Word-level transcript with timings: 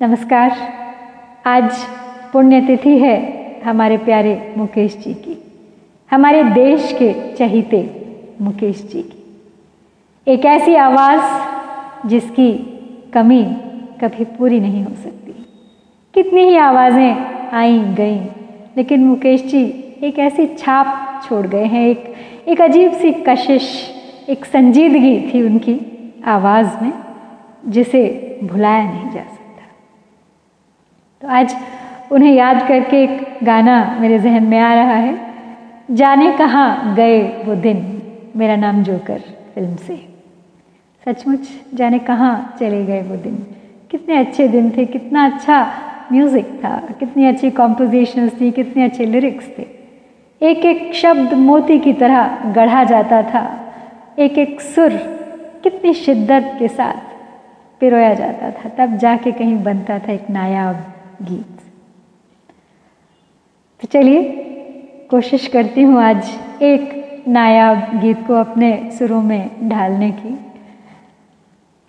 नमस्कार। 0.00 0.50
आज 1.46 1.76
पुण्यतिथि 2.32 2.96
है 2.98 3.16
हमारे 3.64 3.96
प्यारे 3.96 4.54
मुकेश 4.56 4.96
जी 4.96 5.12
की। 5.14 5.36
हमारे 6.10 6.42
देश 6.44 6.92
के 6.92 7.12
चहीते 7.36 7.80
मुकेश 8.40 8.82
जी 8.82 9.02
की। 9.02 10.32
एक 10.32 10.44
ऐसी 10.44 10.74
आवाज़ 10.74 12.08
जिसकी 12.08 12.52
कमी 13.14 13.42
कभी 14.00 14.24
पूरी 14.24 14.60
नहीं 14.60 14.82
हो 14.84 14.94
सकती। 14.94 15.32
कितनी 16.14 16.42
ही 16.42 16.56
आवाज़ें 16.56 17.50
आई 17.52 17.78
गई, 17.78 18.18
लेकिन 18.76 19.04
मुकेश 19.04 19.44
जी 19.44 19.64
एक 20.02 20.18
ऐसी 20.18 20.46
छाप 20.48 21.22
छोड़ 21.28 21.46
गए 21.46 21.64
हैं। 21.64 21.86
एक 21.88 22.14
एक 22.48 22.60
अजीब 22.60 22.92
सी 22.92 23.12
कशिश, 23.28 23.70
एक 24.28 24.44
संजीदगी 24.44 25.18
थी 25.20 25.42
उनकी 25.42 25.80
आवाज़ 26.26 26.82
में, 26.82 26.92
जिसे 27.66 28.04
भुलाया 28.44 28.84
नहीं 28.84 29.10
जा 29.10 29.22
सकता 29.22 29.35
तो 31.26 31.32
आज 31.32 31.54
उन्हें 32.12 32.32
याद 32.32 32.60
करके 32.68 33.02
एक 33.04 33.38
गाना 33.44 33.76
मेरे 34.00 34.18
जहन 34.18 34.42
में 34.42 34.58
आ 34.58 34.72
रहा 34.74 34.94
है। 34.94 35.14
जाने 35.90 36.30
कहाँ 36.32 36.94
गए 36.96 37.18
वो 37.44 37.54
दिन, 37.54 37.78
मेरा 38.36 38.56
नाम 38.56 38.82
जोकर 38.82 39.18
फ़िल्म 39.54 39.76
से। 39.76 39.96
सचमुच 41.06 41.48
जाने 41.74 41.98
कहाँ 41.98 42.56
चले 42.60 42.84
गए 42.84 43.02
वो 43.02 43.16
दिन। 43.16 43.34
कितने 43.90 44.18
अच्छे 44.18 44.48
दिन 44.48 44.70
थे, 44.70 44.84
कितना 44.84 45.26
अच्छा 45.26 45.60
म्यूज़िक 46.12 46.54
था, 46.64 46.76
कितनी 47.00 47.26
अच्छी 47.26 47.50
कॉम्पोजिशंस 47.50 48.40
थी, 48.40 48.50
कितने 48.50 48.84
अच्छे 48.84 49.06
लिरिक्स 49.06 49.48
थे। 49.58 49.66
एक 50.40 50.64
एक 50.64 50.94
शब्द 50.94 51.34
मोती 51.34 51.78
की 51.78 51.92
तरह 51.92 52.52
गढ़ा 52.56 52.84
जाता 52.84 53.22
था। 53.24 53.46
एक 54.18 54.38
एक 54.38 54.60
सुर 54.60 54.90
कितनी 55.62 55.94
शिद्दत 55.94 56.56
के 56.58 56.68
साथ 56.68 57.14
पिरोया 57.80 58.14
जाता 58.14 58.50
था। 58.50 58.68
तब 58.78 58.96
जाके 58.98 59.32
कहीं 59.32 59.62
बनता 59.64 59.98
था 59.98 60.12
एक 60.12 60.30
नायाब। 60.30 60.92
गीत। 61.22 61.60
तो 63.82 63.88
चलिए, 63.92 64.22
कोशिश 65.10 65.46
करती 65.48 65.82
हूँ 65.82 66.02
आज 66.02 66.62
एक 66.62 67.24
नायाब 67.28 68.00
गीत 68.00 68.26
को 68.26 68.34
अपने 68.34 68.70
सुरों 68.98 69.22
में 69.22 69.68
ढालने 69.68 70.10
की। 70.12 70.38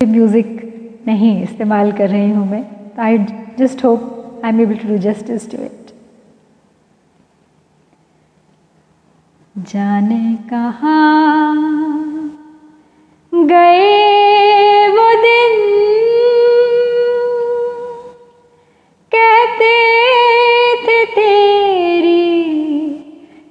म्यूज़िक 0.00 1.02
नहीं 1.06 1.42
इस्तेमाल 1.42 1.92
कर 1.92 2.08
रही 2.10 2.30
हूँ 2.30 2.46
मैं। 2.50 2.64
I 2.98 3.18
just 3.58 3.84
hope 3.84 4.42
I 4.44 4.50
am 4.50 4.60
able 4.60 4.76
to 4.76 4.88
do 4.88 4.96
justice 5.00 5.50
to 5.50 5.62
it 5.64 5.92
जाने 9.56 10.36
कहाँ 10.50 11.69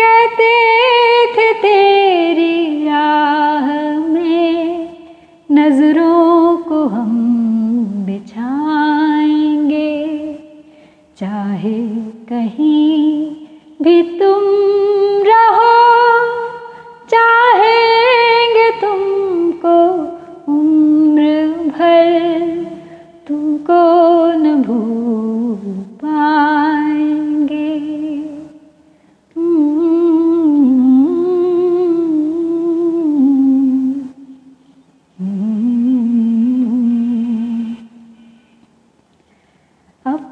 कहते 0.00 0.52
थे 1.26 1.52
तेरी 1.54 2.84
राह 2.84 3.66
में 3.98 4.88
नज़रों 5.52 6.56
को 6.56 6.86
हम 6.86 7.12
बिछाएँगे। 8.06 9.90
चाहे 11.16 11.78
कहीं 12.28 12.89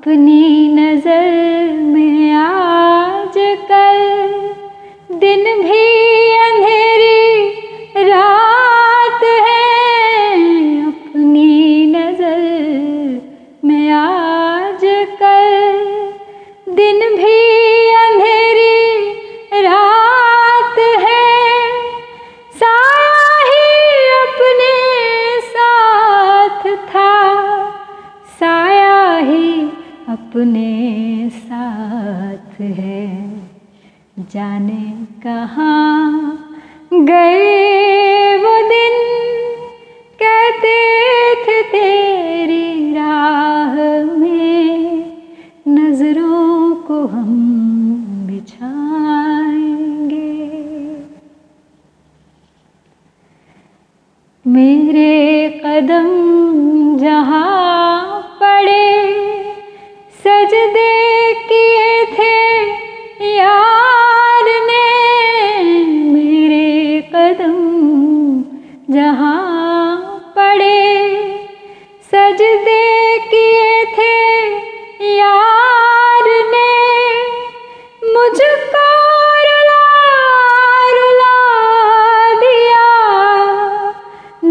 अपनी 0.09 0.69
नज़र 0.69 1.73
में 1.85 2.33
आज 2.33 3.35
कल 3.71 3.99
दिन 5.19 5.43
भी 5.63 5.83
अंधेरी, 6.37 7.49
रात 8.05 9.25
है। 9.47 10.87
अपनी 10.87 11.53
नज़र 11.87 12.41
में 13.65 13.91
आज 13.93 14.85
कल 15.23 15.53
दिन 16.73 17.01
भी 17.17 17.38
अपने 30.29 31.31
साथ 31.31 32.61
है। 32.61 33.31
जाने 34.19 35.07
कहाँ 35.23 36.39
गए 36.93 38.37
वो 38.37 38.69
दिन? 38.69 38.97
कहते 40.23 40.77
थे 41.35 41.63
तेरी 41.63 42.95
राह 42.95 43.75
में 44.19 45.05
नज़रों 45.69 46.75
को 46.75 47.07
हम 47.07 47.31
बिछाएँगे। 48.27 48.67
मेरे 54.47 55.49
कदम 55.65 56.09
जहाँ 56.99 57.58
जहाँ 69.09 69.97
पड़े 70.37 70.81
सजदे 72.11 73.19
किए 73.29 73.85
थे 73.95 74.17
यार 75.17 76.27
ने, 76.51 76.73
मुझको 78.05 78.85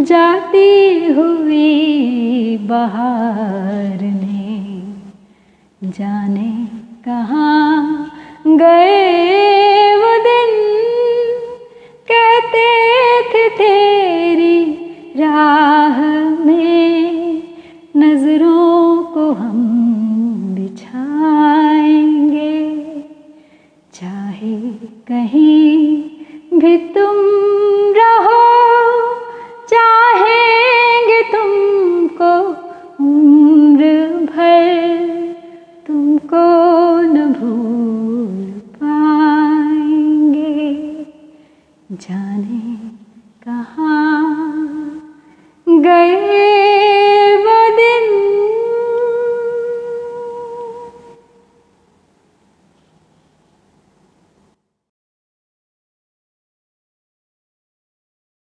जाती 0.04 1.06
हुई 1.14 2.58
बहार 2.62 4.02
ने, 4.02 4.82
जाने 5.84 6.50
कहाँ 7.06 8.12
गए 8.48 9.96
वो 9.96 10.18
दिन। 10.24 10.56
कहते 12.08 13.50
थे 13.60 14.07
राह 15.20 16.00
में 16.46 16.57